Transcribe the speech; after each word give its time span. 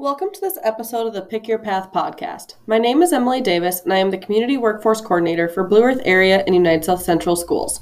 Welcome 0.00 0.28
to 0.32 0.40
this 0.40 0.60
episode 0.62 1.08
of 1.08 1.12
the 1.12 1.22
Pick 1.22 1.48
Your 1.48 1.58
Path 1.58 1.92
podcast. 1.92 2.54
My 2.68 2.78
name 2.78 3.02
is 3.02 3.12
Emily 3.12 3.40
Davis, 3.40 3.80
and 3.80 3.92
I 3.92 3.96
am 3.96 4.12
the 4.12 4.16
Community 4.16 4.56
Workforce 4.56 5.00
Coordinator 5.00 5.48
for 5.48 5.66
Blue 5.66 5.82
Earth 5.82 6.00
Area 6.04 6.44
and 6.46 6.54
United 6.54 6.84
South 6.84 7.02
Central 7.02 7.34
Schools. 7.34 7.80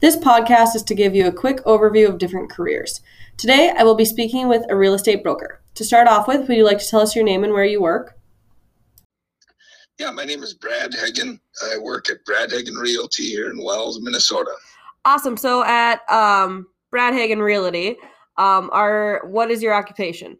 This 0.00 0.16
podcast 0.16 0.74
is 0.74 0.82
to 0.84 0.94
give 0.94 1.14
you 1.14 1.26
a 1.26 1.30
quick 1.30 1.62
overview 1.66 2.08
of 2.08 2.16
different 2.16 2.50
careers. 2.50 3.02
Today, 3.36 3.70
I 3.76 3.82
will 3.82 3.96
be 3.96 4.06
speaking 4.06 4.48
with 4.48 4.64
a 4.70 4.76
real 4.76 4.94
estate 4.94 5.22
broker. 5.22 5.60
To 5.74 5.84
start 5.84 6.08
off 6.08 6.26
with, 6.26 6.48
would 6.48 6.56
you 6.56 6.64
like 6.64 6.78
to 6.78 6.88
tell 6.88 7.02
us 7.02 7.14
your 7.14 7.26
name 7.26 7.44
and 7.44 7.52
where 7.52 7.66
you 7.66 7.82
work? 7.82 8.18
Yeah, 9.98 10.10
my 10.10 10.24
name 10.24 10.42
is 10.42 10.54
Brad 10.54 10.94
Hagen. 10.94 11.38
I 11.70 11.76
work 11.76 12.08
at 12.08 12.24
Brad 12.24 12.50
Hagen 12.50 12.76
Realty 12.76 13.24
here 13.24 13.50
in 13.50 13.62
Wells, 13.62 14.00
Minnesota. 14.00 14.52
Awesome. 15.04 15.36
So 15.36 15.62
at 15.64 16.00
um, 16.10 16.66
Brad 16.90 17.12
Hagen 17.12 17.42
Realty, 17.42 17.98
um, 18.38 18.70
are 18.72 19.20
what 19.26 19.50
is 19.50 19.62
your 19.62 19.74
occupation? 19.74 20.38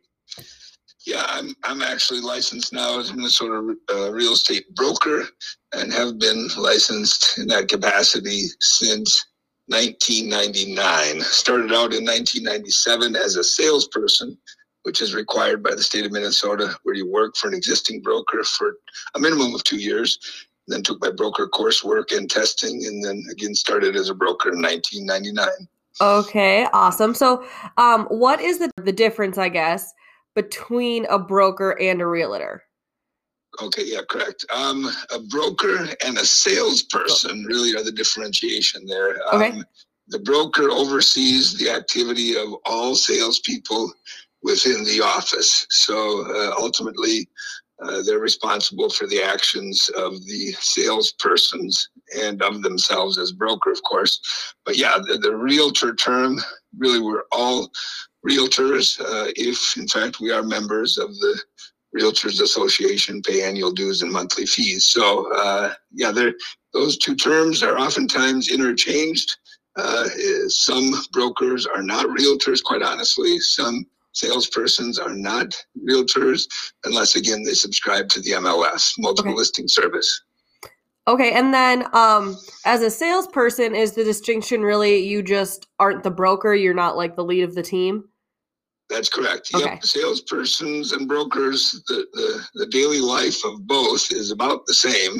Yeah, 1.09 1.25
I'm 1.27 1.57
I'm 1.65 1.81
actually 1.81 2.21
licensed 2.21 2.75
now 2.75 3.01
as 3.01 3.09
a 3.09 3.15
Minnesota 3.15 3.75
uh, 3.91 4.13
real 4.13 4.35
estate 4.35 4.67
broker 4.75 5.25
and 5.73 5.91
have 5.91 6.19
been 6.19 6.49
licensed 6.59 7.39
in 7.39 7.47
that 7.47 7.69
capacity 7.69 8.43
since 8.61 9.25
1999. 9.69 11.23
Started 11.23 11.73
out 11.73 11.95
in 11.95 12.05
1997 12.05 13.17
as 13.17 13.37
a 13.37 13.43
salesperson, 13.43 14.37
which 14.83 15.01
is 15.01 15.15
required 15.15 15.63
by 15.63 15.71
the 15.71 15.83
state 15.83 16.05
of 16.05 16.13
Minnesota, 16.13 16.77
where 16.83 16.95
you 16.95 17.11
work 17.11 17.37
for 17.37 17.49
an 17.49 17.55
existing 17.55 18.03
broker 18.03 18.45
for 18.45 18.77
a 19.15 19.19
minimum 19.19 19.55
of 19.55 19.65
two 19.65 19.79
years. 19.79 20.19
Then 20.67 20.83
took 20.83 21.01
my 21.01 21.11
broker 21.11 21.49
coursework 21.49 22.15
and 22.15 22.31
testing, 22.31 22.85
and 22.85 23.03
then 23.03 23.25
again 23.33 23.55
started 23.55 23.97
as 23.97 24.11
a 24.11 24.15
broker 24.15 24.53
in 24.53 24.61
1999. 24.61 25.49
Okay, 26.03 26.67
awesome. 26.75 27.15
So, 27.15 27.47
um, 27.79 28.05
what 28.11 28.43
is 28.43 28.59
the 28.59 28.71
the 28.77 28.93
difference, 28.93 29.39
I 29.39 29.49
guess, 29.49 29.95
between 30.39 31.05
a 31.07 31.19
broker 31.19 31.77
and 31.81 32.01
a 32.01 32.07
realtor? 32.07 32.63
Okay, 33.61 33.83
yeah, 33.87 34.03
correct. 34.09 34.45
Um, 34.55 34.89
a 35.13 35.19
broker 35.19 35.89
and 36.07 36.17
a 36.17 36.25
salesperson 36.25 37.45
really 37.49 37.75
are 37.75 37.83
the 37.83 37.91
differentiation 37.91 38.87
there. 38.87 39.17
Okay. 39.35 39.51
Um, 39.51 39.65
the 40.07 40.21
broker 40.21 40.71
oversees 40.71 41.59
the 41.59 41.71
activity 41.71 42.37
of 42.37 42.55
all 42.67 42.95
salespeople 42.95 43.93
within 44.45 44.85
the 44.85 45.01
office. 45.01 45.67
So 45.71 46.25
uh, 46.31 46.55
ultimately, 46.57 47.29
uh, 47.83 48.03
they're 48.07 48.21
responsible 48.21 48.91
for 48.91 49.09
the 49.09 49.21
actions 49.21 49.91
of 49.97 50.25
the 50.25 50.53
salespersons 50.61 51.89
and 52.17 52.41
of 52.43 52.63
themselves 52.63 53.19
as 53.19 53.33
broker, 53.33 53.73
of 53.73 53.83
course. 53.83 54.55
But 54.65 54.77
yeah, 54.77 54.99
the, 55.05 55.19
the 55.19 55.37
realtor 55.37 55.97
term 55.97 56.39
really 56.77 57.01
we're 57.01 57.25
all 57.33 57.71
realtors 58.27 59.01
uh, 59.01 59.31
if, 59.37 59.77
in 59.77 59.89
fact, 59.89 60.21
we 60.21 60.31
are 60.33 60.43
members 60.43 60.99
of 60.99 61.15
the 61.19 61.41
Realtors 61.97 62.41
Association, 62.43 63.23
pay 63.23 63.43
annual 63.43 63.73
dues 63.73 64.03
and 64.03 64.13
monthly 64.13 64.45
fees. 64.45 64.85
So 64.87 65.33
uh, 65.35 65.73
yeah, 65.93 66.13
those 66.75 66.99
two 66.99 67.17
terms 67.17 67.63
are 67.63 67.79
oftentimes 67.79 68.51
interchanged. 68.51 69.37
Uh, 69.77 70.07
some 70.49 70.93
brokers 71.13 71.65
are 71.67 71.83
not 71.83 72.07
realtors, 72.07 72.63
quite 72.63 72.83
honestly. 72.83 73.39
Some 73.41 73.87
salespersons 74.15 75.01
are 75.01 75.15
not 75.15 75.55
realtors 75.89 76.43
unless 76.85 77.17
again 77.17 77.43
they 77.43 77.55
subscribe 77.55 78.09
to 78.11 78.21
the 78.21 78.33
MLS 78.33 78.93
multiple 78.99 79.33
Okay. 79.33 79.39
listing 79.39 79.69
service. 79.69 80.23
Okay, 81.09 81.33
and 81.33 81.55
then 81.55 81.87
um, 81.95 82.37
as 82.67 82.83
a 82.83 82.91
salesperson, 82.91 83.75
is 83.75 83.93
the 83.93 84.05
distinction 84.05 84.61
really 84.61 84.99
you 84.99 85.23
just 85.23 85.67
aren't 85.79 86.03
the 86.03 86.11
broker? 86.11 86.55
You're 86.55 86.75
not 86.75 86.99
like 86.99 87.17
the 87.17 87.25
lead 87.25 87.45
of 87.45 87.55
the 87.55 87.63
team. 87.63 88.05
That's 88.91 89.09
correct. 89.09 89.51
Okay. 89.55 89.65
Yep. 89.65 89.83
Salespersons 89.83 90.93
and 90.93 91.09
brokers, 91.09 91.83
the, 91.89 92.07
the, 92.13 92.47
the 92.55 92.67
daily 92.67 93.01
life 93.01 93.43
of 93.47 93.67
both 93.67 94.13
is 94.13 94.31
about 94.31 94.67
the 94.67 94.75
same. 94.75 95.19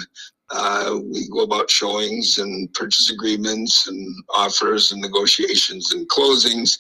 Uh, 0.51 0.99
we 1.03 1.27
go 1.29 1.41
about 1.41 1.71
showings 1.71 2.37
and 2.39 2.73
purchase 2.75 3.11
agreements 3.11 3.89
and 3.89 4.15
offers 4.35 4.93
and 4.93 5.01
negotiations 5.01 5.93
and 5.93 6.09
closings, 6.09 6.79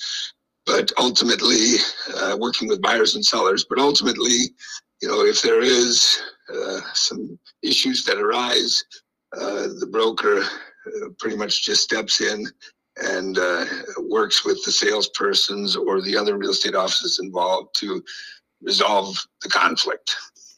but 0.67 0.93
ultimately 0.99 1.77
uh, 2.17 2.37
working 2.39 2.69
with 2.69 2.83
buyers 2.83 3.15
and 3.15 3.25
sellers. 3.25 3.65
But 3.69 3.79
ultimately, 3.79 4.51
you 5.01 5.09
know, 5.09 5.25
if 5.25 5.41
there 5.43 5.61
is 5.61 6.19
uh, 6.55 6.81
some 6.95 7.39
issues 7.63 8.05
that 8.05 8.19
arise, 8.19 8.85
uh, 9.37 9.69
the 9.79 9.89
broker 9.91 10.41
uh, 10.41 11.09
pretty 11.19 11.37
much 11.37 11.65
just 11.65 11.83
steps 11.83 12.21
in 12.21 12.47
and 12.97 13.39
uh, 13.39 13.65
works 14.09 14.45
with 14.45 14.63
the 14.65 14.71
salespersons 14.71 15.77
or 15.77 16.01
the 16.01 16.17
other 16.17 16.37
real 16.37 16.51
estate 16.51 16.75
offices 16.75 17.21
involved 17.23 17.75
to 17.75 18.03
resolve 18.63 19.17
the 19.43 19.49
conflict. 19.49 20.17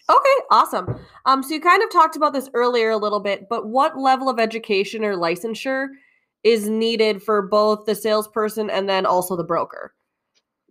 Okay, 0.08 0.44
awesome. 0.50 0.98
Um, 1.26 1.42
so 1.42 1.54
you 1.54 1.60
kind 1.60 1.82
of 1.82 1.90
talked 1.90 2.16
about 2.16 2.32
this 2.32 2.48
earlier 2.54 2.90
a 2.90 2.96
little 2.96 3.20
bit, 3.20 3.48
but 3.48 3.68
what 3.68 3.98
level 3.98 4.28
of 4.28 4.40
education 4.40 5.04
or 5.04 5.14
licensure 5.14 5.88
is 6.42 6.68
needed 6.68 7.22
for 7.22 7.42
both 7.42 7.84
the 7.84 7.94
salesperson 7.94 8.70
and 8.70 8.88
then 8.88 9.06
also 9.06 9.36
the 9.36 9.44
broker? 9.44 9.94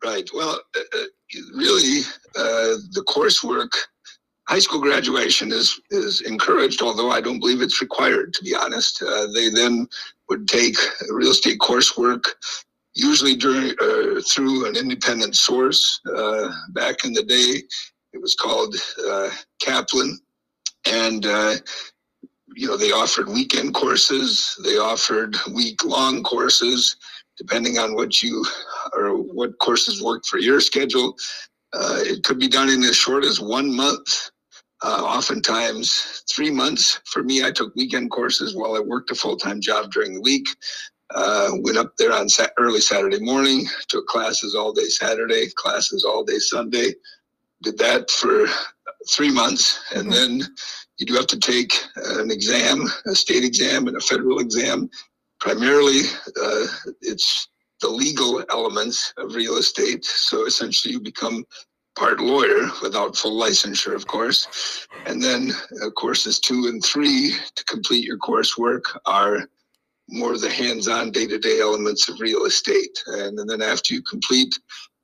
Right. 0.03 0.29
Well, 0.33 0.59
uh, 0.75 0.79
uh, 0.97 1.03
really, 1.55 2.01
uh, 2.35 2.79
the 2.91 3.03
coursework, 3.07 3.71
high 4.49 4.57
school 4.59 4.81
graduation 4.81 5.51
is 5.51 5.79
is 5.91 6.21
encouraged, 6.21 6.81
although 6.81 7.11
I 7.11 7.21
don't 7.21 7.39
believe 7.39 7.61
it's 7.61 7.81
required. 7.81 8.33
To 8.33 8.43
be 8.43 8.55
honest, 8.55 9.01
uh, 9.03 9.27
they 9.33 9.49
then 9.49 9.87
would 10.27 10.47
take 10.47 10.75
real 11.09 11.29
estate 11.29 11.59
coursework, 11.59 12.23
usually 12.95 13.35
during 13.35 13.69
uh, 13.79 14.21
through 14.27 14.65
an 14.67 14.75
independent 14.75 15.35
source. 15.35 16.01
Uh, 16.15 16.49
back 16.71 17.05
in 17.05 17.13
the 17.13 17.23
day, 17.23 17.61
it 18.13 18.19
was 18.19 18.33
called 18.33 18.75
uh, 19.07 19.29
Kaplan, 19.61 20.17
and 20.87 21.27
uh, 21.27 21.55
you 22.55 22.67
know 22.67 22.75
they 22.75 22.91
offered 22.91 23.29
weekend 23.29 23.75
courses, 23.75 24.59
they 24.63 24.77
offered 24.77 25.37
week 25.53 25.85
long 25.85 26.23
courses, 26.23 26.97
depending 27.37 27.77
on 27.77 27.93
what 27.93 28.23
you 28.23 28.43
or 28.93 29.09
what 29.11 29.59
courses 29.59 30.01
work 30.01 30.25
for 30.25 30.39
your 30.39 30.59
schedule. 30.59 31.15
Uh, 31.71 31.99
it 32.01 32.23
could 32.23 32.39
be 32.39 32.47
done 32.47 32.67
in 32.67 32.81
as 32.83 32.95
short 32.95 33.23
as 33.23 33.39
one 33.39 33.71
month. 33.75 34.31
Uh, 34.81 35.03
oftentimes, 35.03 36.23
three 36.33 36.51
months. 36.51 37.01
For 37.05 37.23
me, 37.23 37.43
I 37.43 37.51
took 37.51 37.75
weekend 37.75 38.11
courses 38.11 38.55
while 38.55 38.75
I 38.75 38.79
worked 38.79 39.11
a 39.11 39.15
full 39.15 39.35
time 39.37 39.59
job 39.61 39.91
during 39.91 40.13
the 40.13 40.21
week. 40.21 40.47
Uh, 41.13 41.49
went 41.61 41.77
up 41.77 41.97
there 41.97 42.13
on 42.13 42.29
sa- 42.29 42.47
early 42.57 42.81
Saturday 42.81 43.19
morning, 43.19 43.67
took 43.89 44.07
classes 44.07 44.55
all 44.55 44.71
day 44.73 44.85
Saturday, 44.85 45.49
classes 45.55 46.05
all 46.05 46.23
day 46.23 46.39
Sunday. 46.39 46.93
Did 47.63 47.77
that 47.79 48.09
for 48.11 48.47
three 49.09 49.31
months. 49.31 49.79
And 49.93 50.07
Mhm. 50.07 50.13
then 50.13 50.55
you 50.97 51.05
do 51.05 51.13
have 51.15 51.27
to 51.27 51.39
take 51.39 51.73
an 51.95 52.31
exam, 52.31 52.87
a 53.05 53.15
state 53.15 53.43
exam 53.43 53.87
and 53.87 53.97
a 53.97 54.01
federal 54.01 54.39
exam. 54.39 54.89
Primarily, 55.39 56.01
uh, 56.41 56.67
it's 57.01 57.47
the 57.81 57.89
legal 57.89 58.43
elements 58.49 59.13
of 59.17 59.35
real 59.35 59.57
estate. 59.57 60.05
So 60.05 60.45
essentially, 60.45 60.93
you 60.93 60.99
become 60.99 61.45
part 61.99 62.19
lawyer 62.21 62.61
without 62.81 63.17
full 63.17 63.37
licensure, 63.45 63.93
of 63.93 64.07
course. 64.07 64.39
And 65.05 65.21
then 65.21 65.51
uh, 65.83 65.89
courses 65.91 66.39
two 66.39 66.61
and 66.69 66.83
three 66.83 67.35
to 67.55 67.63
complete 67.65 68.05
your 68.05 68.17
coursework 68.17 68.83
are 69.05 69.35
more 70.07 70.33
of 70.33 70.41
the 70.41 70.49
hands-on 70.49 71.11
day-to-day 71.11 71.59
elements 71.59 72.07
of 72.07 72.21
real 72.21 72.45
estate. 72.45 72.95
And 73.07 73.37
then 73.49 73.61
after 73.61 73.93
you 73.93 74.01
complete 74.01 74.53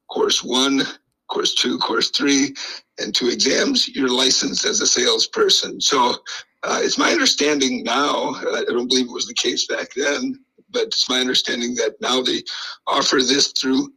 course 0.09 0.41
one, 0.41 0.83
course 1.27 1.53
two, 1.53 1.77
course 1.79 2.09
three, 2.11 2.55
and 2.99 3.13
two 3.13 3.27
exams, 3.27 3.89
you're 3.89 4.21
licensed 4.23 4.65
as 4.65 4.79
a 4.81 4.87
salesperson. 4.87 5.81
So 5.81 5.99
uh, 6.63 6.79
it's 6.81 6.97
my 6.97 7.11
understanding 7.11 7.83
now, 7.83 8.35
I 8.57 8.63
don't 8.67 8.87
believe 8.87 9.07
it 9.07 9.19
was 9.19 9.27
the 9.27 9.33
case 9.47 9.67
back 9.67 9.89
then, 9.95 10.39
but 10.71 10.83
it's 10.83 11.09
my 11.09 11.19
understanding 11.19 11.75
that 11.75 11.95
now 11.99 12.21
they 12.21 12.41
offer 12.87 13.17
this 13.17 13.51
through, 13.51 13.91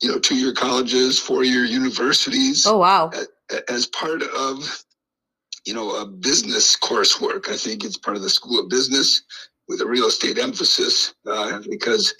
you 0.00 0.08
know, 0.08 0.18
two-year 0.18 0.52
colleges, 0.52 1.18
four-year 1.18 1.64
universities 1.64 2.66
Oh 2.66 2.78
wow. 2.78 3.10
as 3.68 3.86
part 3.86 4.22
of, 4.22 4.84
you 5.64 5.74
know, 5.74 5.96
a 6.00 6.06
business 6.06 6.76
coursework. 6.76 7.48
I 7.48 7.56
think 7.56 7.84
it's 7.84 7.96
part 7.96 8.16
of 8.16 8.22
the 8.22 8.30
School 8.30 8.60
of 8.60 8.68
Business 8.68 9.22
with 9.68 9.80
a 9.80 9.86
real 9.86 10.06
estate 10.06 10.38
emphasis, 10.38 11.14
uh, 11.26 11.60
because 11.70 12.14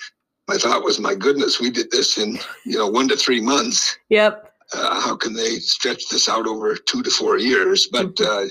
my 0.48 0.56
thought 0.56 0.84
was, 0.84 0.98
my 0.98 1.14
goodness, 1.14 1.60
we 1.60 1.70
did 1.70 1.90
this 1.90 2.16
in, 2.18 2.38
you 2.64 2.78
know, 2.78 2.88
one 2.88 3.08
to 3.08 3.16
three 3.16 3.40
months 3.40 3.98
Yep. 4.08 4.52
uh, 4.72 5.00
how 5.00 5.16
can 5.16 5.34
they 5.34 5.56
stretch 5.56 6.08
this 6.08 6.28
out 6.28 6.46
over 6.46 6.74
two 6.76 7.02
to 7.02 7.10
four 7.10 7.38
years? 7.38 7.88
But 7.90 8.18
uh, 8.20 8.46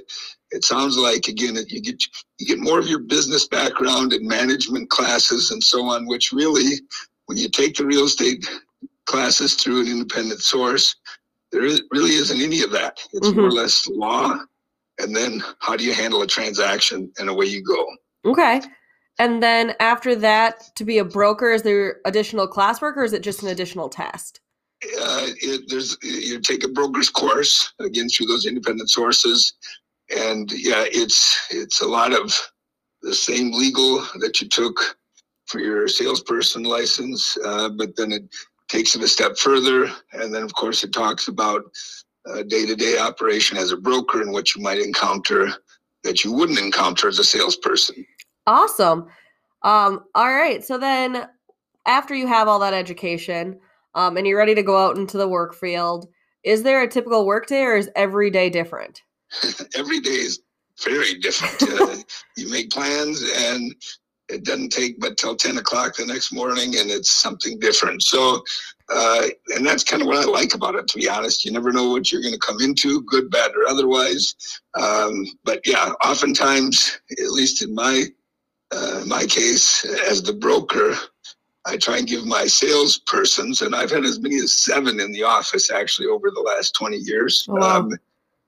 it 0.52 0.64
sounds 0.64 0.96
like 0.98 1.28
again 1.28 1.56
that 1.56 1.72
you 1.72 1.82
get 1.82 2.04
you 2.40 2.46
get 2.46 2.60
more 2.60 2.78
of 2.80 2.88
your 2.88 3.00
business 3.00 3.48
background 3.48 4.14
and 4.14 4.28
management 4.28 4.90
classes 4.90 5.50
and 5.52 5.64
so 5.64 5.86
on, 5.86 6.06
which 6.08 6.32
really, 6.32 6.82
when 7.26 7.38
you 7.38 7.50
take 7.50 7.76
the 7.76 7.86
real 7.86 8.06
estate 8.06 8.48
classes 9.06 9.56
through 9.56 9.82
an 9.82 9.88
independent 9.88 10.42
source, 10.42 10.96
there 11.52 11.64
is, 11.64 11.84
really 11.92 12.12
isn't 12.12 12.42
any 12.42 12.62
of 12.62 12.72
that. 12.72 13.00
It's 13.14 13.32
more 13.32 13.46
or 13.46 13.52
less 13.52 13.88
law, 13.88 14.38
and 15.00 15.16
then 15.16 15.44
how 15.60 15.76
do 15.76 15.84
you 15.84 15.94
handle 15.94 16.22
a 16.22 16.28
transaction, 16.28 17.12
and 17.18 17.30
away 17.30 17.46
you 17.46 17.64
go. 17.64 17.86
Okay. 18.26 18.62
And 19.20 19.44
then 19.44 19.76
after 19.80 20.16
that, 20.16 20.76
to 20.76 20.84
be 20.84 20.98
a 20.98 21.06
broker, 21.06 21.52
is 21.52 21.62
there 21.62 21.98
additional 22.06 22.48
classwork 22.48 22.98
or 22.98 23.04
is 23.04 23.14
it 23.14 23.22
just 23.22 23.44
an 23.44 23.50
additional 23.50 23.88
test? 23.88 24.40
uh, 25.00 25.28
it, 25.42 25.70
there's 25.70 25.98
you 26.02 26.40
take 26.40 26.64
a 26.64 26.68
broker's 26.70 27.10
course 27.10 27.74
again 27.80 28.10
through 28.10 28.28
those 28.28 28.46
independent 28.46 28.90
sources, 28.90 29.54
and 30.16 30.52
yeah, 30.52 30.86
it's 30.88 31.48
it's 31.52 31.82
a 31.82 31.88
lot 31.88 32.14
of 32.14 32.34
the 33.02 33.14
same 33.14 33.52
legal 33.52 34.06
that 34.20 34.42
you 34.42 34.48
took 34.48 34.98
for 35.46 35.60
your 35.60 35.88
salesperson 35.88 36.64
license, 36.64 37.38
uh, 37.46 37.70
but 37.70 37.96
then 37.96 38.12
it 38.12 38.24
takes 38.74 38.96
it 38.96 39.04
a 39.04 39.08
step 39.08 39.38
further, 39.38 39.86
and 40.14 40.34
then 40.34 40.42
of 40.42 40.56
course 40.56 40.84
it 40.84 40.92
talks 40.92 41.28
about 41.28 41.62
day 42.48 42.66
to 42.66 42.76
day 42.76 42.98
operation 42.98 43.56
as 43.56 43.72
a 43.72 43.78
broker 43.78 44.22
and 44.22 44.32
what 44.32 44.56
you 44.56 44.62
might 44.64 44.80
encounter 44.80 45.50
that 46.04 46.24
you 46.24 46.34
wouldn't 46.34 46.60
encounter 46.60 47.08
as 47.08 47.20
a 47.20 47.24
salesperson. 47.24 48.04
Awesome. 48.48 49.08
Um, 49.62 50.04
all 50.16 50.34
right. 50.34 50.64
So 50.64 50.78
then, 50.80 51.30
after 51.86 52.16
you 52.16 52.28
have 52.28 52.48
all 52.48 52.60
that 52.60 52.74
education 52.74 53.60
um, 53.94 54.18
and 54.18 54.26
you're 54.26 54.40
ready 54.40 54.56
to 54.56 54.64
go 54.64 54.78
out 54.78 54.98
into 54.98 55.18
the 55.18 55.28
work 55.28 55.54
field, 55.54 56.08
is 56.44 56.64
there 56.64 56.82
a 56.82 56.88
typical 56.88 57.28
work 57.28 57.46
day 57.46 57.64
or 57.64 57.76
is 57.76 57.92
every 57.96 58.32
day 58.32 58.50
different? 58.50 59.04
every 59.76 60.00
day 60.00 60.10
is 60.10 60.42
very 60.84 61.14
different. 61.20 61.80
uh, 61.80 61.96
you 62.36 62.50
make 62.50 62.72
plans 62.72 63.24
and 63.38 63.76
it 64.34 64.44
doesn't 64.44 64.70
take 64.70 65.00
but 65.00 65.18
till 65.18 65.36
10 65.36 65.58
o'clock 65.58 65.96
the 65.96 66.06
next 66.06 66.34
morning 66.34 66.76
and 66.78 66.90
it's 66.90 67.12
something 67.12 67.60
different. 67.60 68.02
So, 68.02 68.44
uh, 68.94 69.28
and 69.56 69.66
that's 69.66 69.84
kind 69.84 70.02
of 70.02 70.08
what 70.08 70.18
I 70.18 70.30
like 70.30 70.54
about 70.54 70.76
it, 70.76 70.88
to 70.88 70.98
be 70.98 71.08
honest. 71.08 71.46
You 71.46 71.52
never 71.52 71.72
know 71.72 71.92
what 71.92 72.12
you're 72.12 72.22
going 72.22 72.34
to 72.34 72.40
come 72.40 72.60
into, 72.62 73.02
good, 73.04 73.30
bad, 73.30 73.52
or 73.52 73.68
otherwise. 73.68 74.36
Um, 74.74 75.26
but 75.44 75.62
yeah, 75.66 75.94
oftentimes, 76.04 77.00
at 77.12 77.32
least 77.32 77.64
in 77.64 77.74
my 77.74 78.06
uh, 78.72 79.04
my 79.06 79.24
case, 79.26 79.86
as 80.10 80.24
the 80.24 80.34
broker, 80.34 80.96
I 81.66 81.78
try 81.78 81.98
and 82.00 82.08
give 82.08 82.26
my 82.26 82.44
salespersons, 82.44 83.62
and 83.62 83.76
I've 83.76 83.92
had 83.92 84.04
as 84.04 84.20
many 84.20 84.38
as 84.38 84.56
seven 84.56 85.00
in 85.00 85.12
the 85.12 85.24
office 85.24 85.72
actually 85.72 86.08
over 86.08 86.32
the 86.32 86.42
last 86.42 86.74
20 86.74 86.98
years. 86.98 87.46
Oh, 87.50 87.56
wow. 87.56 87.78
um, 87.78 87.92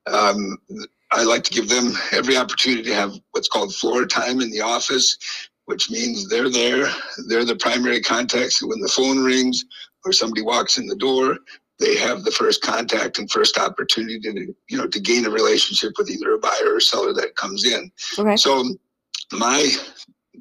um, 0.07 0.57
I 1.11 1.23
like 1.23 1.43
to 1.43 1.51
give 1.51 1.69
them 1.69 1.93
every 2.11 2.35
opportunity 2.35 2.83
to 2.83 2.95
have 2.95 3.13
what's 3.31 3.47
called 3.47 3.73
floor 3.73 4.05
time 4.05 4.41
in 4.41 4.51
the 4.51 4.61
office, 4.61 5.17
which 5.65 5.89
means 5.89 6.27
they're 6.27 6.49
there. 6.49 6.87
They're 7.27 7.45
the 7.45 7.55
primary 7.55 8.01
contacts. 8.01 8.61
When 8.61 8.79
the 8.79 8.87
phone 8.87 9.23
rings 9.23 9.65
or 10.05 10.13
somebody 10.13 10.41
walks 10.41 10.77
in 10.77 10.87
the 10.87 10.95
door, 10.95 11.37
they 11.79 11.95
have 11.97 12.23
the 12.23 12.31
first 12.31 12.61
contact 12.61 13.19
and 13.19 13.29
first 13.29 13.57
opportunity 13.57 14.19
to, 14.19 14.55
you 14.69 14.77
know, 14.77 14.87
to 14.87 14.99
gain 14.99 15.25
a 15.25 15.29
relationship 15.29 15.93
with 15.97 16.09
either 16.09 16.33
a 16.33 16.39
buyer 16.39 16.75
or 16.75 16.79
seller 16.79 17.13
that 17.13 17.35
comes 17.35 17.65
in. 17.65 17.91
Okay. 18.17 18.37
So 18.37 18.63
my 19.33 19.69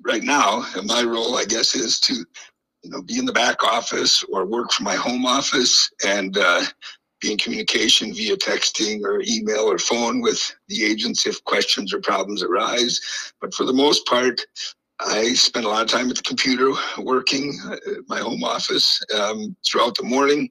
right 0.04 0.22
now, 0.22 0.64
my 0.84 1.02
role, 1.02 1.36
I 1.36 1.44
guess, 1.44 1.74
is 1.74 1.98
to, 2.00 2.14
you 2.82 2.90
know, 2.90 3.02
be 3.02 3.18
in 3.18 3.24
the 3.24 3.32
back 3.32 3.64
office 3.64 4.22
or 4.24 4.44
work 4.44 4.70
from 4.72 4.84
my 4.84 4.94
home 4.94 5.24
office 5.24 5.90
and 6.06 6.36
uh, 6.36 6.62
be 7.20 7.32
in 7.32 7.38
communication 7.38 8.12
via 8.12 8.36
texting 8.36 9.02
or 9.02 9.22
email 9.26 9.70
or 9.70 9.78
phone 9.78 10.20
with 10.20 10.54
the 10.68 10.84
agents 10.84 11.26
if 11.26 11.42
questions 11.44 11.92
or 11.94 12.00
problems 12.00 12.42
arise. 12.42 13.00
But 13.40 13.54
for 13.54 13.64
the 13.64 13.72
most 13.72 14.06
part, 14.06 14.40
I 15.00 15.34
spend 15.34 15.66
a 15.66 15.68
lot 15.68 15.82
of 15.82 15.88
time 15.88 16.08
at 16.10 16.16
the 16.16 16.22
computer 16.22 16.72
working 16.98 17.58
at 17.72 17.80
my 18.08 18.20
home 18.20 18.44
office 18.44 19.02
um, 19.14 19.56
throughout 19.66 19.96
the 19.96 20.04
morning. 20.04 20.48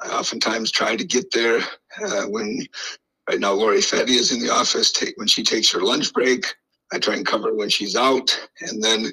I 0.00 0.08
oftentimes 0.08 0.70
try 0.70 0.96
to 0.96 1.04
get 1.04 1.30
there 1.32 1.60
uh, 2.04 2.22
when, 2.24 2.66
right 3.28 3.40
now, 3.40 3.52
Lori 3.52 3.78
Fetty 3.78 4.10
is 4.10 4.32
in 4.32 4.40
the 4.40 4.52
office. 4.52 4.92
Take 4.92 5.16
when 5.16 5.28
she 5.28 5.42
takes 5.42 5.70
her 5.72 5.80
lunch 5.80 6.12
break. 6.12 6.46
I 6.92 6.98
try 6.98 7.14
and 7.14 7.26
cover 7.26 7.54
when 7.54 7.70
she's 7.70 7.96
out, 7.96 8.38
and 8.60 8.82
then 8.82 9.06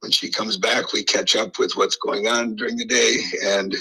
when 0.00 0.12
she 0.12 0.30
comes 0.30 0.56
back, 0.56 0.92
we 0.92 1.02
catch 1.02 1.34
up 1.34 1.58
with 1.58 1.72
what's 1.74 1.96
going 1.96 2.28
on 2.28 2.54
during 2.54 2.76
the 2.76 2.84
day. 2.84 3.18
And 3.44 3.74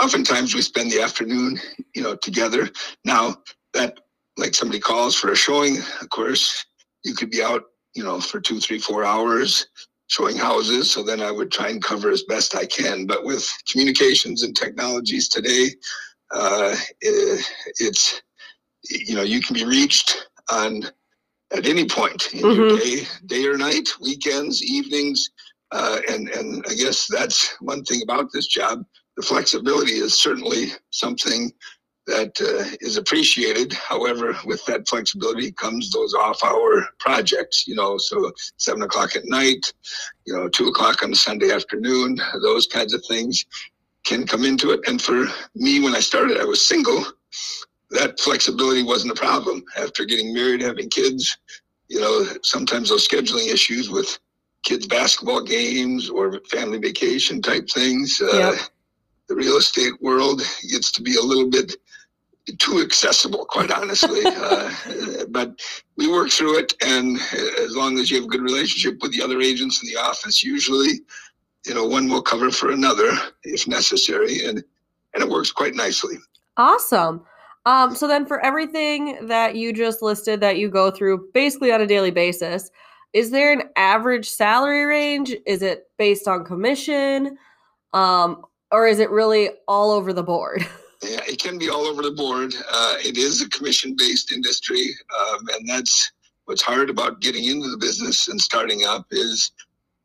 oftentimes 0.00 0.54
we 0.54 0.62
spend 0.62 0.90
the 0.92 1.02
afternoon, 1.02 1.58
you 1.94 2.02
know, 2.02 2.14
together. 2.16 2.70
Now 3.04 3.36
that, 3.74 3.98
like 4.36 4.54
somebody 4.54 4.78
calls 4.78 5.16
for 5.16 5.32
a 5.32 5.36
showing, 5.36 5.78
of 6.00 6.08
course, 6.10 6.64
you 7.04 7.14
could 7.14 7.30
be 7.30 7.42
out, 7.42 7.64
you 7.94 8.04
know, 8.04 8.20
for 8.20 8.40
two, 8.40 8.60
three, 8.60 8.78
four 8.78 9.04
hours 9.04 9.66
showing 10.08 10.36
houses. 10.36 10.90
So 10.90 11.02
then 11.02 11.20
I 11.20 11.30
would 11.30 11.50
try 11.52 11.68
and 11.68 11.82
cover 11.82 12.10
as 12.10 12.22
best 12.24 12.56
I 12.56 12.66
can. 12.66 13.06
But 13.06 13.24
with 13.24 13.46
communications 13.70 14.42
and 14.42 14.56
technologies 14.56 15.28
today, 15.28 15.70
uh, 16.34 16.74
it, 17.00 17.44
it's, 17.78 18.22
you 18.88 19.14
know, 19.14 19.22
you 19.22 19.40
can 19.40 19.54
be 19.54 19.64
reached 19.64 20.28
on 20.50 20.84
at 21.52 21.66
any 21.66 21.86
point 21.86 22.32
in 22.32 22.40
mm-hmm. 22.40 22.60
your 22.60 22.78
day, 22.78 23.06
day 23.26 23.46
or 23.46 23.56
night, 23.56 23.88
weekends, 24.00 24.62
evenings. 24.62 25.30
Uh, 25.70 26.00
and, 26.08 26.28
and 26.30 26.64
I 26.68 26.74
guess 26.74 27.06
that's 27.06 27.54
one 27.60 27.84
thing 27.84 28.00
about 28.02 28.32
this 28.32 28.46
job. 28.46 28.84
The 29.16 29.22
flexibility 29.22 29.94
is 29.94 30.18
certainly 30.18 30.68
something 30.90 31.50
that 32.08 32.32
uh, 32.40 32.76
is 32.80 32.96
appreciated. 32.96 33.72
However, 33.72 34.36
with 34.44 34.64
that 34.66 34.88
flexibility 34.88 35.52
comes 35.52 35.90
those 35.90 36.14
off-hour 36.14 36.88
projects. 36.98 37.66
You 37.68 37.76
know, 37.76 37.98
so 37.98 38.32
seven 38.56 38.82
o'clock 38.82 39.14
at 39.14 39.26
night, 39.26 39.72
you 40.26 40.34
know, 40.34 40.48
two 40.48 40.68
o'clock 40.68 41.02
on 41.02 41.12
a 41.12 41.16
Sunday 41.16 41.52
afternoon, 41.52 42.18
those 42.42 42.66
kinds 42.66 42.94
of 42.94 43.04
things 43.06 43.44
can 44.04 44.26
come 44.26 44.44
into 44.44 44.70
it. 44.70 44.80
And 44.88 45.00
for 45.00 45.26
me, 45.54 45.80
when 45.80 45.94
I 45.94 46.00
started, 46.00 46.40
I 46.40 46.44
was 46.44 46.66
single, 46.66 47.04
that 47.90 48.18
flexibility 48.18 48.82
wasn't 48.82 49.12
a 49.12 49.20
problem. 49.20 49.62
After 49.76 50.04
getting 50.04 50.32
married, 50.32 50.62
having 50.62 50.88
kids, 50.88 51.36
you 51.88 52.00
know, 52.00 52.26
sometimes 52.42 52.88
those 52.88 53.06
scheduling 53.06 53.52
issues 53.52 53.90
with 53.90 54.18
kids' 54.62 54.86
basketball 54.86 55.42
games 55.42 56.08
or 56.08 56.40
family 56.50 56.78
vacation 56.78 57.42
type 57.42 57.68
things, 57.68 58.20
uh, 58.22 58.52
yep. 58.52 58.54
the 59.28 59.36
real 59.36 59.56
estate 59.56 60.00
world 60.00 60.42
gets 60.70 60.90
to 60.92 61.02
be 61.02 61.16
a 61.16 61.22
little 61.22 61.48
bit 61.48 61.76
too 62.58 62.80
accessible, 62.80 63.44
quite 63.44 63.70
honestly. 63.70 64.20
uh, 64.26 64.70
but 65.28 65.60
we 65.96 66.10
work 66.10 66.30
through 66.30 66.58
it, 66.58 66.74
and 66.84 67.18
as 67.58 67.74
long 67.74 67.98
as 67.98 68.10
you 68.10 68.16
have 68.16 68.26
a 68.26 68.28
good 68.28 68.42
relationship 68.42 69.02
with 69.02 69.12
the 69.12 69.22
other 69.22 69.40
agents 69.40 69.82
in 69.82 69.88
the 69.88 70.00
office, 70.00 70.42
usually, 70.42 71.00
you 71.66 71.74
know, 71.74 71.84
one 71.84 72.08
will 72.08 72.22
cover 72.22 72.50
for 72.50 72.70
another 72.70 73.10
if 73.44 73.66
necessary, 73.68 74.44
and 74.44 74.62
and 75.14 75.22
it 75.22 75.28
works 75.28 75.52
quite 75.52 75.74
nicely. 75.74 76.16
Awesome. 76.56 77.24
Um, 77.66 77.94
so 77.94 78.06
then 78.06 78.24
for 78.24 78.44
everything 78.44 79.26
that 79.26 79.56
you 79.56 79.72
just 79.72 80.00
listed 80.00 80.40
that 80.40 80.58
you 80.58 80.68
go 80.68 80.90
through 80.90 81.28
basically 81.34 81.72
on 81.72 81.80
a 81.80 81.86
daily 81.86 82.10
basis, 82.10 82.70
is 83.12 83.30
there 83.30 83.52
an 83.52 83.62
average 83.76 84.28
salary 84.28 84.84
range? 84.84 85.34
Is 85.46 85.62
it 85.62 85.90
based 85.98 86.28
on 86.28 86.44
commission? 86.44 87.36
Um, 87.92 88.44
or 88.70 88.86
is 88.86 88.98
it 88.98 89.10
really 89.10 89.50
all 89.66 89.90
over 89.90 90.12
the 90.12 90.22
board? 90.22 90.66
Yeah, 91.02 91.20
it 91.28 91.40
can 91.40 91.58
be 91.58 91.68
all 91.68 91.86
over 91.86 92.02
the 92.02 92.10
board. 92.10 92.52
Uh, 92.72 92.96
it 92.98 93.16
is 93.16 93.40
a 93.40 93.48
commission 93.50 93.94
based 93.96 94.32
industry. 94.32 94.84
Um, 95.20 95.46
and 95.54 95.68
that's 95.68 96.12
what's 96.46 96.62
hard 96.62 96.90
about 96.90 97.20
getting 97.20 97.44
into 97.44 97.70
the 97.70 97.76
business 97.76 98.28
and 98.28 98.40
starting 98.40 98.84
up 98.84 99.06
is 99.10 99.52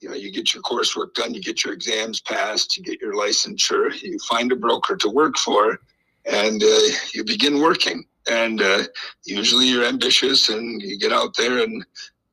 you 0.01 0.09
know 0.09 0.15
you 0.15 0.31
get 0.31 0.53
your 0.53 0.61
coursework 0.63 1.13
done 1.13 1.33
you 1.33 1.41
get 1.41 1.63
your 1.63 1.73
exams 1.73 2.19
passed 2.19 2.75
you 2.75 2.83
get 2.83 2.99
your 2.99 3.13
licensure 3.13 3.89
you 4.01 4.19
find 4.19 4.51
a 4.51 4.55
broker 4.55 4.97
to 4.97 5.07
work 5.07 5.37
for 5.37 5.79
and 6.25 6.63
uh, 6.63 6.79
you 7.13 7.23
begin 7.23 7.59
working. 7.59 8.05
And 8.29 8.61
uh, 8.61 8.83
usually 9.25 9.65
you're 9.67 9.85
ambitious 9.85 10.49
and 10.49 10.81
you 10.81 10.97
get 10.97 11.11
out 11.11 11.35
there 11.35 11.63
and 11.63 11.85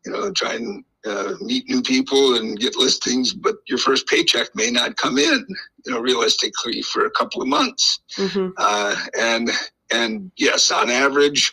you 0.04 0.12
know 0.12 0.30
try 0.32 0.54
and 0.54 0.84
uh, 1.06 1.34
meet 1.40 1.68
new 1.68 1.82
people 1.82 2.36
and 2.36 2.58
get 2.58 2.76
listings, 2.76 3.32
but 3.32 3.56
your 3.66 3.78
first 3.78 4.06
paycheck 4.06 4.48
may 4.54 4.70
not 4.70 4.96
come 4.96 5.18
in, 5.18 5.46
you 5.86 5.92
know, 5.92 6.00
realistically 6.00 6.82
for 6.82 7.06
a 7.06 7.10
couple 7.12 7.40
of 7.40 7.48
months. 7.48 8.00
Mm-hmm. 8.16 8.50
Uh, 8.56 8.96
and 9.18 9.50
and 9.92 10.30
yes, 10.36 10.70
on 10.70 10.90
average, 10.90 11.52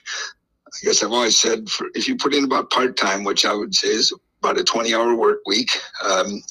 I 0.67 0.85
guess 0.85 1.01
I've 1.01 1.11
always 1.11 1.37
said 1.37 1.69
for, 1.69 1.87
if 1.95 2.07
you 2.07 2.17
put 2.17 2.33
in 2.33 2.43
about 2.43 2.69
part 2.69 2.97
time, 2.97 3.23
which 3.23 3.45
I 3.45 3.53
would 3.53 3.73
say 3.73 3.87
is 3.87 4.13
about 4.43 4.59
a 4.59 4.63
20 4.63 4.93
hour 4.93 5.15
work 5.15 5.39
week, 5.47 5.71
um, 6.05 6.41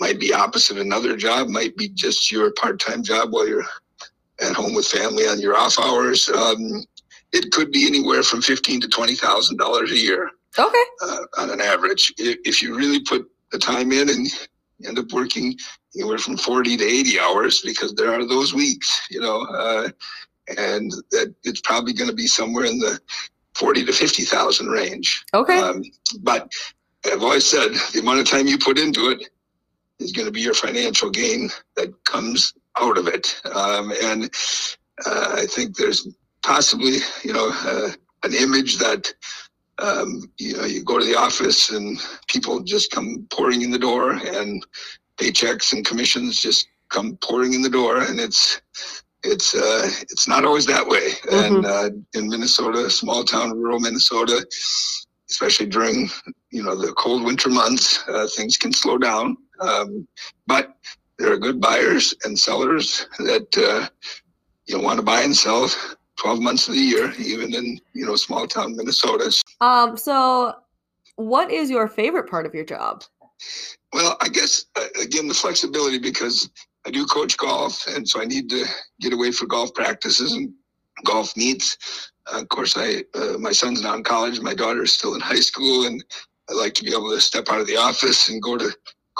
might 0.00 0.18
be 0.18 0.32
opposite 0.32 0.78
another 0.78 1.16
job, 1.16 1.48
might 1.48 1.76
be 1.76 1.88
just 1.90 2.32
your 2.32 2.52
part 2.52 2.80
time 2.80 3.02
job 3.02 3.32
while 3.32 3.46
you're 3.46 3.66
at 4.40 4.54
home 4.54 4.74
with 4.74 4.86
family 4.86 5.24
on 5.24 5.40
your 5.40 5.56
off 5.56 5.78
hours. 5.78 6.28
Um, 6.30 6.84
it 7.32 7.52
could 7.52 7.70
be 7.70 7.86
anywhere 7.86 8.22
from 8.22 8.42
fifteen 8.42 8.80
to 8.80 8.88
twenty 8.88 9.14
thousand 9.14 9.58
dollars 9.58 9.92
a 9.92 9.98
year. 9.98 10.30
Okay. 10.58 10.84
Uh, 11.02 11.20
on 11.38 11.50
an 11.50 11.60
average, 11.60 12.12
if 12.18 12.62
you 12.62 12.76
really 12.76 13.00
put 13.00 13.28
the 13.52 13.58
time 13.58 13.92
in 13.92 14.08
and 14.10 14.26
end 14.86 14.98
up 14.98 15.12
working 15.12 15.56
anywhere 15.94 16.18
from 16.18 16.36
forty 16.36 16.76
to 16.76 16.84
eighty 16.84 17.18
hours, 17.18 17.60
because 17.62 17.94
there 17.94 18.12
are 18.12 18.26
those 18.26 18.54
weeks, 18.54 19.06
you 19.10 19.20
know, 19.20 19.42
uh, 19.42 19.88
and 20.58 20.90
that 21.10 21.34
it's 21.44 21.60
probably 21.60 21.92
going 21.92 22.10
to 22.10 22.16
be 22.16 22.26
somewhere 22.26 22.64
in 22.64 22.78
the 22.78 23.00
forty 23.54 23.84
to 23.84 23.92
fifty 23.92 24.22
thousand 24.22 24.68
range. 24.68 25.24
Okay. 25.34 25.58
Um, 25.58 25.82
but 26.20 26.52
I've 27.06 27.22
always 27.22 27.46
said 27.46 27.72
the 27.92 28.00
amount 28.00 28.20
of 28.20 28.28
time 28.28 28.46
you 28.46 28.58
put 28.58 28.78
into 28.78 29.10
it 29.10 29.28
is 29.98 30.12
going 30.12 30.26
to 30.26 30.32
be 30.32 30.40
your 30.40 30.54
financial 30.54 31.10
gain 31.10 31.50
that 31.76 31.92
comes 32.04 32.54
out 32.78 32.98
of 32.98 33.06
it. 33.06 33.40
Um, 33.54 33.92
and 34.02 34.24
uh, 35.06 35.34
I 35.36 35.46
think 35.46 35.76
there's 35.76 36.08
possibly, 36.42 36.98
you 37.22 37.32
know, 37.32 37.50
uh, 37.52 37.90
an 38.22 38.34
image 38.34 38.78
that, 38.78 39.12
um, 39.80 40.30
you 40.38 40.56
know, 40.56 40.64
you 40.64 40.82
go 40.84 40.98
to 40.98 41.04
the 41.04 41.18
office 41.18 41.70
and 41.70 41.98
people 42.28 42.60
just 42.60 42.90
come 42.90 43.26
pouring 43.30 43.62
in 43.62 43.70
the 43.70 43.78
door 43.78 44.12
and 44.12 44.64
paychecks 45.16 45.72
and 45.72 45.84
commissions 45.84 46.40
just 46.40 46.68
come 46.88 47.16
pouring 47.22 47.54
in 47.54 47.62
the 47.62 47.70
door. 47.70 48.02
And 48.02 48.20
it's, 48.20 48.60
it's 49.22 49.54
uh, 49.54 49.88
it's 50.02 50.26
not 50.26 50.44
always 50.44 50.66
that 50.66 50.86
way. 50.86 51.10
Mm-hmm. 51.10 51.56
And 51.56 51.66
uh, 51.66 51.90
in 52.14 52.28
Minnesota, 52.28 52.88
small 52.90 53.24
town, 53.24 53.52
rural 53.52 53.80
Minnesota, 53.80 54.46
especially 55.30 55.66
during 55.66 56.10
you 56.50 56.62
know 56.62 56.74
the 56.74 56.92
cold 56.94 57.22
winter 57.22 57.50
months, 57.50 58.02
uh, 58.08 58.26
things 58.34 58.56
can 58.56 58.72
slow 58.72 58.98
down. 58.98 59.36
Um, 59.60 60.08
but 60.46 60.74
there 61.18 61.32
are 61.32 61.36
good 61.36 61.60
buyers 61.60 62.14
and 62.24 62.38
sellers 62.38 63.06
that 63.18 63.46
uh, 63.58 63.88
you 64.66 64.76
know, 64.78 64.82
want 64.82 64.98
to 64.98 65.04
buy 65.04 65.22
and 65.22 65.36
sell 65.36 65.68
12 66.20 66.40
months 66.40 66.68
of 66.68 66.74
the 66.74 66.80
year, 66.80 67.12
even 67.18 67.54
in 67.54 67.80
you 67.94 68.06
know 68.06 68.14
small 68.16 68.46
town 68.46 68.76
Minnesota. 68.76 69.32
Um. 69.60 69.96
So, 69.96 70.54
what 71.16 71.50
is 71.50 71.70
your 71.70 71.88
favorite 71.88 72.28
part 72.28 72.46
of 72.46 72.54
your 72.54 72.64
job? 72.64 73.02
Well, 73.92 74.16
I 74.20 74.28
guess 74.28 74.66
uh, 74.76 74.86
again 75.02 75.28
the 75.28 75.34
flexibility 75.34 75.98
because 75.98 76.50
I 76.86 76.90
do 76.90 77.06
coach 77.06 77.36
golf, 77.36 77.86
and 77.88 78.08
so 78.08 78.20
I 78.20 78.26
need 78.26 78.50
to 78.50 78.64
get 79.00 79.12
away 79.12 79.32
for 79.32 79.46
golf 79.46 79.74
practices 79.74 80.32
and 80.34 80.52
golf 81.04 81.36
meets. 81.36 82.12
Uh, 82.32 82.40
of 82.40 82.48
course, 82.48 82.76
I 82.76 83.04
uh, 83.14 83.38
my 83.38 83.52
son's 83.52 83.82
now 83.82 83.94
in 83.94 84.04
college, 84.04 84.40
my 84.40 84.54
daughter 84.54 84.82
is 84.82 84.92
still 84.92 85.14
in 85.14 85.20
high 85.20 85.40
school, 85.40 85.86
and 85.86 86.04
I 86.50 86.54
like 86.54 86.74
to 86.74 86.84
be 86.84 86.92
able 86.92 87.10
to 87.10 87.20
step 87.20 87.48
out 87.48 87.60
of 87.60 87.66
the 87.66 87.76
office 87.76 88.28
and 88.28 88.42
go 88.42 88.58
to 88.58 88.70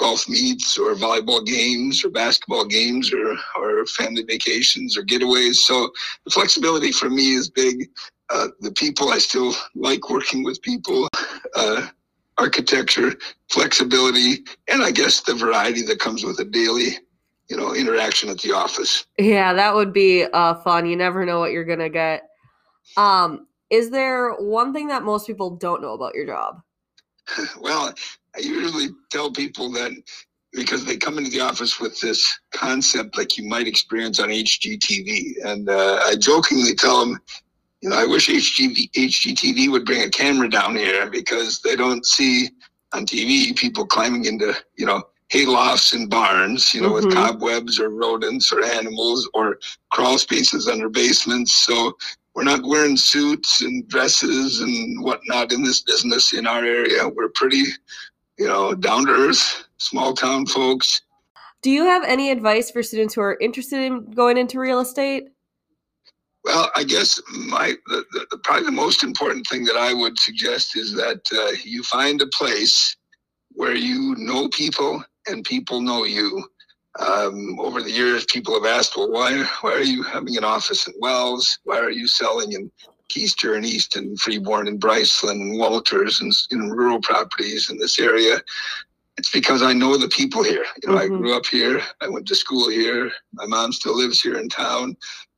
golf 0.01 0.27
meets 0.27 0.77
or 0.77 0.95
volleyball 0.95 1.45
games 1.45 2.03
or 2.03 2.09
basketball 2.09 2.65
games 2.65 3.13
or, 3.13 3.37
or 3.55 3.85
family 3.85 4.23
vacations 4.23 4.97
or 4.97 5.03
getaways. 5.03 5.55
So 5.55 5.91
the 6.25 6.31
flexibility 6.31 6.91
for 6.91 7.09
me 7.09 7.33
is 7.35 7.49
big. 7.49 7.87
Uh, 8.29 8.47
the 8.61 8.71
people, 8.71 9.09
I 9.09 9.19
still 9.19 9.53
like 9.75 10.09
working 10.09 10.43
with 10.43 10.61
people. 10.63 11.07
Uh, 11.55 11.87
architecture, 12.37 13.13
flexibility, 13.49 14.43
and 14.67 14.81
I 14.81 14.89
guess 14.89 15.21
the 15.21 15.35
variety 15.35 15.83
that 15.83 15.99
comes 15.99 16.23
with 16.23 16.39
a 16.39 16.45
daily 16.45 16.97
you 17.51 17.57
know, 17.57 17.75
interaction 17.75 18.29
at 18.29 18.39
the 18.39 18.53
office. 18.53 19.05
Yeah, 19.19 19.51
that 19.53 19.75
would 19.75 19.91
be 19.91 20.23
uh, 20.23 20.55
fun. 20.63 20.85
You 20.85 20.95
never 20.95 21.25
know 21.25 21.39
what 21.39 21.51
you're 21.51 21.65
gonna 21.65 21.89
get. 21.89 22.29
Um, 22.95 23.45
is 23.69 23.89
there 23.89 24.31
one 24.35 24.73
thing 24.73 24.87
that 24.87 25.03
most 25.03 25.27
people 25.27 25.57
don't 25.57 25.81
know 25.81 25.93
about 25.93 26.15
your 26.15 26.25
job? 26.25 26.61
well, 27.59 27.93
I 28.35 28.39
usually 28.39 28.89
tell 29.09 29.31
people 29.31 29.71
that 29.73 29.91
because 30.53 30.85
they 30.85 30.97
come 30.97 31.17
into 31.17 31.29
the 31.29 31.39
office 31.39 31.79
with 31.79 31.99
this 32.01 32.39
concept 32.51 33.17
like 33.17 33.37
you 33.37 33.47
might 33.47 33.67
experience 33.67 34.19
on 34.19 34.29
HGTV, 34.29 35.45
and 35.45 35.69
uh, 35.69 36.01
I 36.03 36.15
jokingly 36.15 36.75
tell 36.75 36.99
them, 36.99 37.21
you 37.79 37.89
know, 37.89 37.97
I 37.97 38.05
wish 38.05 38.27
HGV, 38.27 38.91
HGTV 38.91 39.71
would 39.71 39.85
bring 39.85 40.03
a 40.03 40.09
camera 40.09 40.49
down 40.49 40.75
here 40.75 41.09
because 41.09 41.61
they 41.61 41.75
don't 41.75 42.05
see 42.05 42.49
on 42.93 43.05
TV 43.05 43.55
people 43.55 43.85
climbing 43.85 44.25
into, 44.25 44.53
you 44.75 44.85
know, 44.85 45.01
haylofts 45.31 45.93
and 45.93 46.09
barns, 46.09 46.73
you 46.73 46.81
know, 46.81 46.91
mm-hmm. 46.91 47.07
with 47.07 47.15
cobwebs 47.15 47.79
or 47.79 47.89
rodents 47.89 48.51
or 48.51 48.63
animals 48.63 49.29
or 49.33 49.57
crawl 49.91 50.17
spaces 50.17 50.67
under 50.67 50.89
basements. 50.89 51.55
So 51.65 51.97
we're 52.35 52.43
not 52.43 52.63
wearing 52.63 52.97
suits 52.97 53.61
and 53.61 53.87
dresses 53.87 54.61
and 54.61 55.03
whatnot 55.03 55.51
in 55.51 55.63
this 55.63 55.81
business 55.81 56.33
in 56.33 56.47
our 56.47 56.63
area. 56.63 57.07
We're 57.07 57.29
pretty, 57.29 57.63
you 58.41 58.47
know, 58.47 58.73
down 58.73 59.05
to 59.05 59.11
earth, 59.11 59.67
small 59.77 60.15
town 60.15 60.47
folks. 60.47 61.03
Do 61.61 61.69
you 61.69 61.83
have 61.83 62.03
any 62.03 62.31
advice 62.31 62.71
for 62.71 62.81
students 62.81 63.13
who 63.13 63.21
are 63.21 63.37
interested 63.39 63.81
in 63.81 64.09
going 64.09 64.35
into 64.35 64.59
real 64.59 64.79
estate? 64.79 65.25
Well, 66.43 66.71
I 66.75 66.83
guess 66.83 67.21
my 67.29 67.75
the, 67.85 68.03
the, 68.31 68.39
probably 68.43 68.65
the 68.65 68.71
most 68.71 69.03
important 69.03 69.45
thing 69.45 69.63
that 69.65 69.75
I 69.75 69.93
would 69.93 70.17
suggest 70.17 70.75
is 70.75 70.95
that 70.95 71.21
uh, 71.31 71.51
you 71.63 71.83
find 71.83 72.19
a 72.19 72.27
place 72.27 72.95
where 73.51 73.75
you 73.75 74.15
know 74.17 74.49
people 74.49 75.03
and 75.27 75.43
people 75.43 75.79
know 75.79 76.05
you. 76.05 76.43
Um, 76.99 77.57
over 77.59 77.81
the 77.81 77.91
years, 77.91 78.25
people 78.25 78.53
have 78.55 78.65
asked, 78.65 78.97
well, 78.97 79.11
why, 79.11 79.47
why 79.61 79.71
are 79.71 79.83
you 79.83 80.03
having 80.03 80.35
an 80.35 80.43
office 80.43 80.87
in 80.87 80.93
Wells? 80.99 81.59
Why 81.63 81.79
are 81.79 81.91
you 81.91 82.07
selling 82.07 82.51
in 82.51 82.69
Kiester 83.11 83.55
and 83.55 83.65
Easton, 83.65 84.15
Freeborn 84.17 84.67
and 84.67 84.79
Bricelyn 84.79 85.41
and 85.41 85.59
Walters 85.59 86.21
and 86.21 86.33
in 86.51 86.69
rural 86.69 87.01
properties 87.01 87.69
in 87.69 87.77
this 87.77 87.99
area? 87.99 88.41
It's 89.17 89.31
because 89.31 89.61
I 89.61 89.73
know 89.73 89.97
the 89.97 90.07
people 90.07 90.43
here. 90.43 90.65
You 90.81 90.89
know, 90.89 90.97
mm-hmm. 90.97 91.13
I 91.13 91.17
grew 91.17 91.35
up 91.35 91.45
here. 91.45 91.81
I 92.01 92.07
went 92.07 92.27
to 92.27 92.35
school 92.35 92.69
here. 92.69 93.11
My 93.33 93.45
mom 93.45 93.71
still 93.71 93.97
lives 93.97 94.21
here 94.21 94.37
in 94.37 94.49
town. 94.49 94.95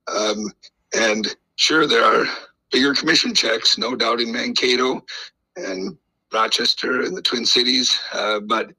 Um, 0.08 0.52
and 0.96 1.36
sure, 1.56 1.88
there 1.88 2.06
are 2.06 2.26
bigger 2.72 2.94
commission 2.94 3.34
checks, 3.34 3.78
no 3.78 3.96
doubt 3.96 4.22
in 4.22 4.32
Mankato 4.32 5.04
and 5.56 5.98
Rochester 6.32 7.02
and 7.02 7.16
the 7.16 7.22
Twin 7.22 7.46
Cities. 7.46 7.98
Uh, 8.14 8.40
but 8.40 8.72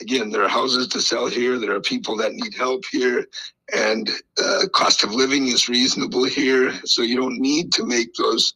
again, 0.00 0.30
there 0.30 0.44
are 0.44 0.48
houses 0.48 0.88
to 0.88 1.00
sell 1.00 1.26
here. 1.26 1.58
There 1.58 1.74
are 1.74 1.80
people 1.80 2.16
that 2.16 2.32
need 2.32 2.54
help 2.54 2.84
here, 2.90 3.26
and 3.74 4.10
uh, 4.42 4.62
cost 4.72 5.02
of 5.02 5.12
living 5.12 5.48
is 5.48 5.68
reasonable 5.68 6.24
here. 6.24 6.72
So 6.84 7.02
you 7.02 7.16
don't 7.16 7.40
need 7.40 7.72
to 7.74 7.84
make 7.84 8.14
those 8.14 8.54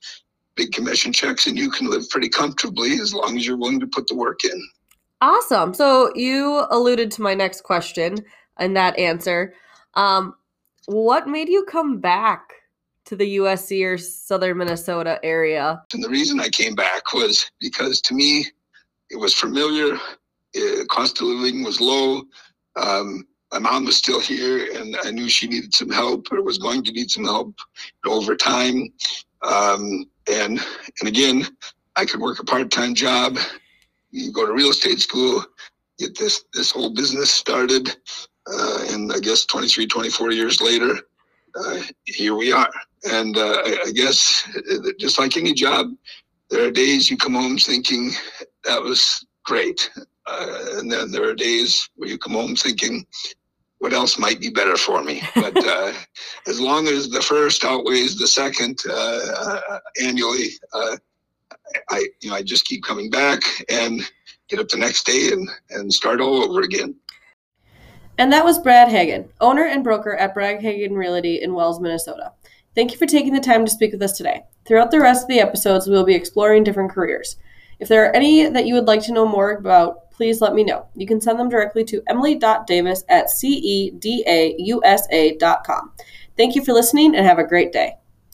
big 0.54 0.72
commission 0.72 1.12
checks, 1.12 1.46
and 1.46 1.58
you 1.58 1.70
can 1.70 1.90
live 1.90 2.08
pretty 2.10 2.28
comfortably 2.28 2.94
as 3.00 3.14
long 3.14 3.36
as 3.36 3.46
you're 3.46 3.56
willing 3.56 3.80
to 3.80 3.86
put 3.86 4.06
the 4.06 4.14
work 4.14 4.44
in. 4.44 4.68
Awesome. 5.20 5.74
So 5.74 6.12
you 6.14 6.66
alluded 6.70 7.10
to 7.12 7.22
my 7.22 7.34
next 7.34 7.62
question 7.62 8.18
in 8.58 8.74
that 8.74 8.98
answer. 8.98 9.54
Um, 9.94 10.34
what 10.86 11.28
made 11.28 11.48
you 11.48 11.64
come 11.64 12.00
back 12.00 12.52
to 13.06 13.16
the 13.16 13.36
USC 13.36 13.84
or 13.84 13.98
Southern 13.98 14.58
Minnesota 14.58 15.18
area? 15.22 15.82
And 15.92 16.02
the 16.02 16.08
reason 16.08 16.40
I 16.40 16.48
came 16.48 16.74
back 16.74 17.12
was 17.12 17.50
because 17.60 18.00
to 18.02 18.14
me, 18.14 18.46
it 19.10 19.16
was 19.16 19.34
familiar 19.34 19.98
uh, 20.56 20.84
cost 20.88 21.20
of 21.20 21.28
living 21.28 21.62
was 21.62 21.80
low. 21.80 22.22
Um, 22.76 23.26
my 23.52 23.58
mom 23.58 23.84
was 23.84 23.96
still 23.96 24.20
here, 24.20 24.72
and 24.74 24.96
I 25.04 25.10
knew 25.10 25.28
she 25.28 25.48
needed 25.48 25.74
some 25.74 25.90
help 25.90 26.30
or 26.30 26.42
was 26.42 26.58
going 26.58 26.84
to 26.84 26.92
need 26.92 27.10
some 27.10 27.24
help 27.24 27.54
over 28.06 28.36
time. 28.36 28.92
Um, 29.42 30.04
and 30.30 30.60
and 31.00 31.08
again, 31.08 31.46
I 31.96 32.04
could 32.04 32.20
work 32.20 32.38
a 32.38 32.44
part 32.44 32.70
time 32.70 32.94
job. 32.94 33.38
You 34.10 34.32
go 34.32 34.46
to 34.46 34.52
real 34.52 34.70
estate 34.70 35.00
school, 35.00 35.44
get 35.98 36.16
this 36.18 36.44
this 36.54 36.70
whole 36.70 36.94
business 36.94 37.30
started, 37.30 37.88
uh, 38.52 38.84
and 38.90 39.12
I 39.12 39.18
guess 39.18 39.44
23, 39.46 39.86
24 39.86 40.32
years 40.32 40.60
later, 40.60 40.98
uh, 41.54 41.80
here 42.04 42.34
we 42.34 42.52
are. 42.52 42.70
And 43.10 43.36
uh, 43.36 43.62
I, 43.64 43.78
I 43.86 43.90
guess 43.92 44.48
uh, 44.56 44.90
just 44.98 45.18
like 45.18 45.36
any 45.36 45.54
job, 45.54 45.88
there 46.50 46.66
are 46.66 46.70
days 46.70 47.10
you 47.10 47.16
come 47.16 47.34
home 47.34 47.56
thinking 47.56 48.12
that 48.64 48.82
was 48.82 49.26
great. 49.44 49.90
Uh, 50.26 50.58
and 50.78 50.90
then 50.90 51.10
there 51.10 51.28
are 51.28 51.34
days 51.34 51.88
where 51.96 52.08
you 52.08 52.18
come 52.18 52.34
home 52.34 52.54
thinking, 52.54 53.04
what 53.80 53.92
else 53.92 54.18
might 54.18 54.40
be 54.40 54.50
better 54.50 54.76
for 54.76 55.02
me? 55.02 55.22
But 55.34 55.56
uh, 55.56 55.92
as 56.46 56.60
long 56.60 56.86
as 56.86 57.10
the 57.10 57.20
first 57.20 57.64
outweighs 57.64 58.16
the 58.16 58.28
second 58.28 58.80
uh, 58.88 59.60
uh 59.72 59.78
annually, 60.00 60.50
uh, 60.72 60.96
I 61.90 62.06
you 62.20 62.30
know 62.30 62.36
I 62.36 62.42
just 62.42 62.66
keep 62.66 62.84
coming 62.84 63.10
back 63.10 63.40
and 63.68 64.00
get 64.48 64.60
up 64.60 64.68
the 64.68 64.76
next 64.76 65.06
day 65.06 65.30
and, 65.32 65.48
and 65.70 65.92
start 65.92 66.20
all 66.20 66.44
over 66.44 66.60
again. 66.60 66.94
And 68.18 68.32
that 68.32 68.44
was 68.44 68.58
Brad 68.58 68.88
Hagen, 68.88 69.30
owner 69.40 69.64
and 69.64 69.82
broker 69.82 70.14
at 70.14 70.34
Brad 70.34 70.60
Hagen 70.60 70.94
Realty 70.94 71.40
in 71.40 71.54
Wells, 71.54 71.80
Minnesota. 71.80 72.32
Thank 72.74 72.92
you 72.92 72.98
for 72.98 73.06
taking 73.06 73.32
the 73.32 73.40
time 73.40 73.64
to 73.64 73.70
speak 73.70 73.92
with 73.92 74.02
us 74.02 74.16
today. 74.16 74.42
Throughout 74.66 74.90
the 74.90 75.00
rest 75.00 75.22
of 75.22 75.28
the 75.28 75.40
episodes, 75.40 75.86
we 75.86 75.94
will 75.94 76.04
be 76.04 76.14
exploring 76.14 76.64
different 76.64 76.90
careers. 76.90 77.36
If 77.78 77.88
there 77.88 78.04
are 78.04 78.14
any 78.14 78.46
that 78.46 78.66
you 78.66 78.74
would 78.74 78.86
like 78.86 79.02
to 79.04 79.12
know 79.12 79.26
more 79.26 79.52
about, 79.52 80.09
please 80.20 80.42
let 80.42 80.52
me 80.52 80.62
know. 80.62 80.86
You 80.94 81.06
can 81.06 81.18
send 81.18 81.40
them 81.40 81.48
directly 81.48 81.82
to 81.84 82.02
emily.davis 82.06 83.04
at 83.08 83.28
cedausa.com. 83.28 84.02
Thank 86.36 86.54
you 86.54 86.62
for 86.62 86.74
listening 86.74 87.16
and 87.16 87.24
have 87.24 87.38
a 87.38 87.44
great 87.44 87.72
day. 87.72 87.99